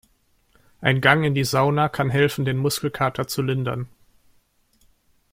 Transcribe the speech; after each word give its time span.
Ein 0.81 0.99
Gang 0.99 1.23
in 1.23 1.35
die 1.35 1.43
Sauna 1.43 1.87
kann 1.87 2.09
helfen, 2.09 2.43
den 2.43 2.57
Muskelkater 2.57 3.27
zu 3.27 3.43
lindern. 3.43 3.87